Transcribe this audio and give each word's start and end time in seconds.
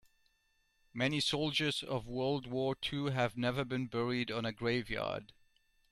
Many 0.95 1.19
soldiers 1.19 1.83
of 1.83 2.07
world 2.07 2.47
war 2.47 2.73
two 2.73 3.09
have 3.11 3.37
never 3.37 3.63
been 3.63 3.85
buried 3.85 4.31
on 4.31 4.45
a 4.45 4.51
grave 4.51 4.89
yard. 4.89 5.31